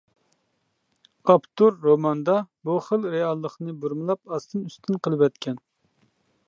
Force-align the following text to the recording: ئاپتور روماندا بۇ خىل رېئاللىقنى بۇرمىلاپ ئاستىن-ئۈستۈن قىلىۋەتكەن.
ئاپتور 1.33 1.77
روماندا 1.83 2.39
بۇ 2.69 2.79
خىل 2.87 3.07
رېئاللىقنى 3.17 3.77
بۇرمىلاپ 3.85 4.35
ئاستىن-ئۈستۈن 4.35 5.01
قىلىۋەتكەن. 5.09 5.63